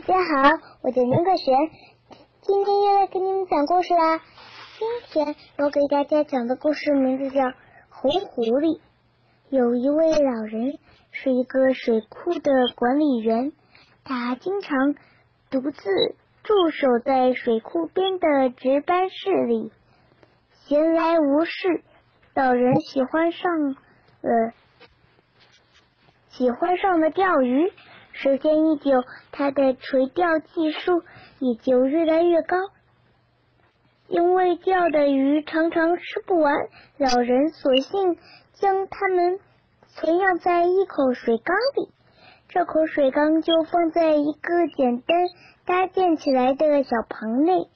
[0.00, 1.54] 大家好，我叫林可璇，
[2.40, 4.18] 今天又来给你们讲故事啦。
[4.78, 7.42] 今天我给大家讲的故事名字叫
[7.90, 8.78] 《红狐狸》。
[9.50, 10.78] 有一位老人
[11.10, 13.52] 是一个水库的管理员，
[14.02, 14.94] 他经常
[15.50, 15.90] 独自
[16.44, 19.70] 驻守在水库边的值班室里，
[20.62, 21.82] 闲来无事。
[22.34, 23.52] 老人喜欢上
[24.22, 24.52] 了
[26.30, 27.70] 喜欢上了钓鱼。
[28.12, 29.02] 时间一久，
[29.32, 31.02] 他的垂钓技术
[31.38, 32.56] 也就越来越高。
[34.08, 36.54] 因为钓的鱼常常吃不完，
[36.98, 38.16] 老人索性
[38.54, 39.38] 将它们
[39.86, 41.88] 存养在一口水缸里。
[42.48, 45.16] 这口水缸就放在一个简单
[45.64, 47.68] 搭建起来的小棚内。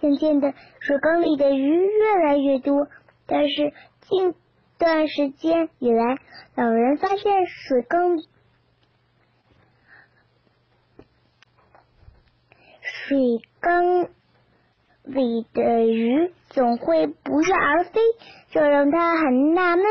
[0.00, 2.86] 渐渐的，水缸里的鱼越来越多。
[3.26, 3.72] 但是
[4.08, 4.34] 近
[4.78, 6.16] 段时间以来，
[6.54, 8.16] 老人发现水缸。
[13.10, 13.18] 水
[13.60, 14.08] 缸
[15.02, 18.00] 里的鱼总会不翼而飞，
[18.52, 19.84] 这让他很纳闷。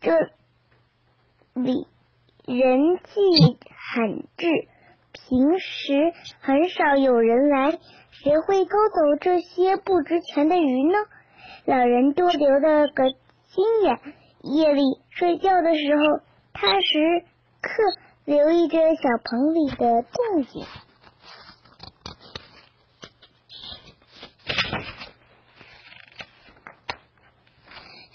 [0.00, 0.12] 这
[1.54, 1.88] 里
[2.46, 4.46] 人迹罕至，
[5.10, 7.72] 平时很少有人来，
[8.12, 10.94] 谁会勾走这些不值钱的鱼呢？
[11.64, 13.02] 老人多留了个
[13.48, 13.98] 心眼，
[14.42, 16.20] 夜里睡觉的时候，
[16.52, 17.24] 他时
[17.60, 17.70] 刻
[18.24, 20.64] 留意着小棚里的动静。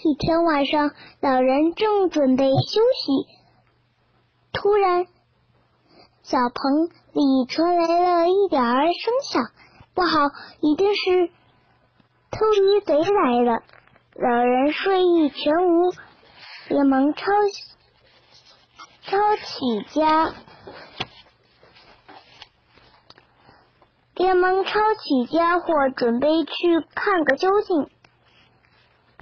[0.06, 3.26] 一天晚上，老人正准备休息，
[4.52, 5.06] 突然，
[6.22, 9.50] 小棚里传来了一点儿声响。
[9.94, 10.18] 不好，
[10.60, 11.30] 一定是
[12.30, 13.62] 偷鱼贼来了！
[14.14, 15.90] 老人睡意全无，
[16.68, 17.32] 连忙抄
[19.04, 20.34] 抄起家，
[24.16, 25.66] 连忙抄起家伙，
[25.96, 26.52] 准备去
[26.94, 27.88] 看个究竟。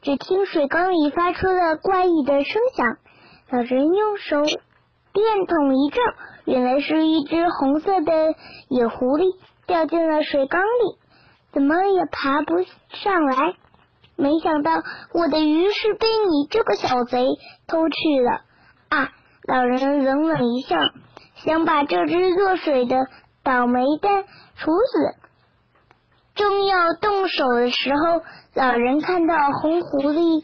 [0.03, 2.96] 只听水缸里发出了怪异的声响，
[3.51, 6.01] 老人用手电筒一照，
[6.45, 8.35] 原来是一只红色的
[8.68, 10.98] 野狐狸掉进了水缸里，
[11.52, 13.55] 怎么也爬不上来。
[14.17, 14.73] 没想到
[15.14, 17.29] 我的鱼是被你这个小贼
[17.68, 18.41] 偷去了
[18.89, 19.08] 啊！
[19.46, 20.79] 老人冷冷一笑，
[21.36, 23.07] 想把这只落水的
[23.45, 24.24] 倒霉蛋
[24.57, 25.22] 处死。
[26.73, 28.23] 要动手的时候，
[28.55, 30.43] 老人看到红狐狸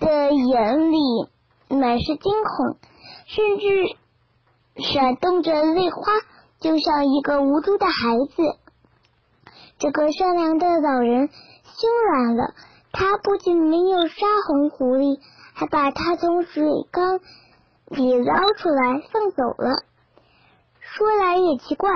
[0.00, 0.98] 的眼里
[1.68, 2.78] 满是惊恐，
[3.26, 3.96] 甚至
[4.82, 6.12] 闪动着泪花，
[6.58, 7.92] 就像一个无助的孩
[8.34, 8.42] 子。
[9.78, 12.54] 这个善良的老人心软了，
[12.92, 15.20] 他不仅没有杀红狐狸，
[15.52, 17.20] 还把它从水缸
[17.88, 19.82] 里捞出来放走了。
[20.80, 21.90] 说来也奇怪。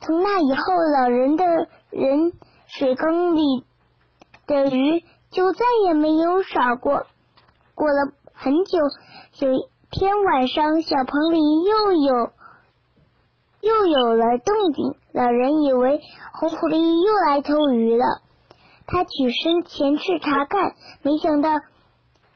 [0.00, 1.46] 从那以后，老人的
[1.90, 2.32] 人
[2.76, 3.64] 水缸里
[4.48, 7.06] 的鱼就再也没有少过。
[7.76, 8.78] 过了很久，
[9.38, 12.32] 有一天晚上，小棚里又有
[13.60, 14.96] 又有了动静。
[15.12, 16.00] 老人以为
[16.32, 18.06] 红狐狸又来偷鱼了，
[18.88, 21.50] 他起身前去查看，没想到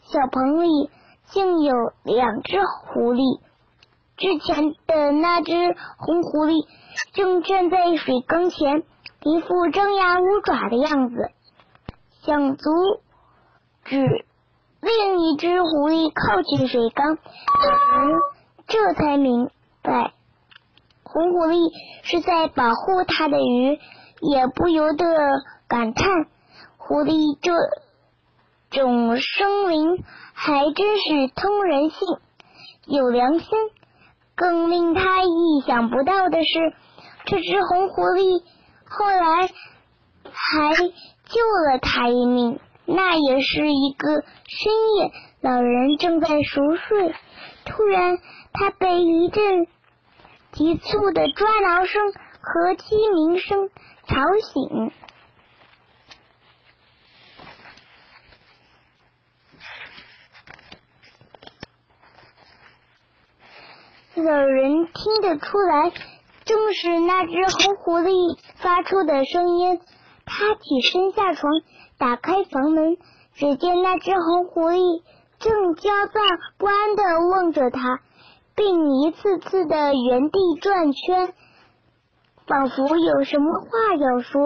[0.02, 0.88] 小棚里
[1.30, 1.74] 竟有
[2.04, 3.40] 两只狐狸。
[4.16, 5.52] 之前的那只
[5.98, 6.64] 红狐狸。
[7.12, 8.82] 正站在水缸前，
[9.28, 11.30] 一副张牙舞爪的样子，
[12.22, 12.70] 想阻
[13.84, 14.24] 止
[14.80, 17.18] 另一只狐狸靠近水缸。
[17.18, 18.18] 老人
[18.66, 19.50] 这才明
[19.82, 20.14] 白，
[21.02, 21.70] 红狐狸
[22.04, 23.78] 是在保护他的鱼，
[24.22, 25.04] 也不由得
[25.68, 26.08] 感叹：
[26.78, 27.52] 狐狸这
[28.70, 30.02] 种生灵
[30.32, 31.98] 还真是通人性，
[32.86, 33.48] 有良心。
[34.34, 36.72] 更令他意想不到的是。
[37.26, 38.42] 这只红狐狸
[38.88, 39.50] 后来
[40.24, 41.40] 还救
[41.70, 42.58] 了他一命。
[42.90, 45.12] 那也是一个深夜，
[45.42, 47.14] 老人正在熟睡，
[47.66, 48.18] 突然
[48.54, 49.66] 他被一阵
[50.52, 53.68] 急促的抓挠声和鸡鸣声
[54.06, 54.16] 吵
[54.54, 54.90] 醒。
[64.14, 65.92] 老人听得出来。
[66.48, 69.78] 正是那只红狐狸发出的声音。
[70.24, 71.52] 他起身下床，
[71.98, 72.96] 打开房门，
[73.34, 75.02] 只见那只红狐狸
[75.38, 76.20] 正焦躁
[76.56, 78.00] 不安的望着他，
[78.54, 81.34] 并一次次的原地转圈，
[82.46, 83.68] 仿佛有什么话
[83.98, 84.40] 要说。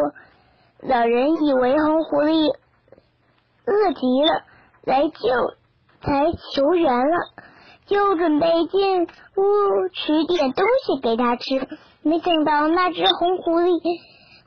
[0.80, 2.52] 老人以为红狐狸
[3.64, 4.42] 饿极了，
[4.82, 5.54] 来救，
[6.00, 7.16] 才求援了。
[7.92, 9.02] 又准备进
[9.36, 11.68] 屋取点东西给他吃。
[12.02, 13.80] 没想到那只红狐狸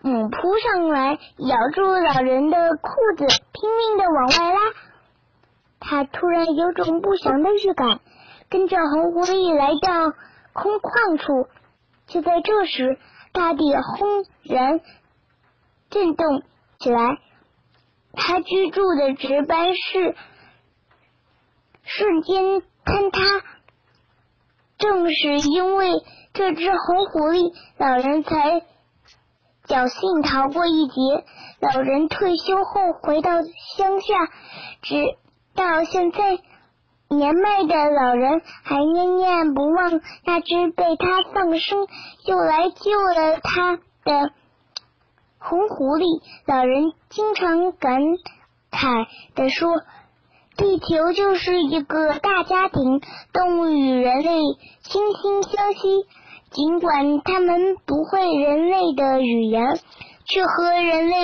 [0.01, 4.59] 猛扑上来，咬住老人的裤子，拼命的往外拉。
[5.80, 8.00] 他突然有种不祥的预感，
[8.50, 10.15] 跟着红狐狸来到
[10.53, 11.48] 空旷处。
[12.07, 12.98] 就在这时，
[13.31, 14.80] 大地轰然
[15.89, 16.41] 震动
[16.80, 17.19] 起来，
[18.13, 20.15] 他居住的值班室
[21.83, 23.45] 瞬间坍塌。
[24.77, 26.03] 正是因为
[26.33, 28.61] 这只红狐狸，老人才
[29.67, 31.25] 侥幸逃过一劫。
[31.59, 33.31] 老人退休后回到
[33.77, 34.13] 乡下，
[34.81, 34.95] 直
[35.55, 36.39] 到现在。
[37.07, 41.88] 年迈的老人还念念不忘那只被他放生
[42.25, 44.31] 又来救了他的
[45.38, 46.23] 红狐狸。
[46.47, 48.01] 老人经常感
[48.71, 49.05] 慨
[49.35, 49.69] 地说
[50.57, 53.01] ：“地球就是一个大家庭，
[53.33, 54.39] 动物与人类
[54.83, 56.05] 惺惺相惜。
[56.51, 59.77] 尽管他们不会人类的语言，
[60.25, 61.15] 却和人类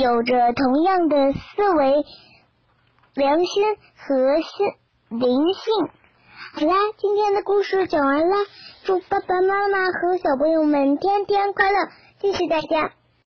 [0.00, 2.04] 有着同样的思维。”
[3.14, 3.62] 良心
[3.96, 4.66] 和心
[5.10, 5.72] 灵性。
[6.54, 8.34] 好啦，今天的故事讲完了，
[8.82, 11.78] 祝爸爸妈妈和小朋友们天天快乐，
[12.20, 12.92] 谢谢大家。